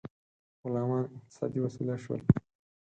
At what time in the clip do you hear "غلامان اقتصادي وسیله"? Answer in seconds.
0.63-1.95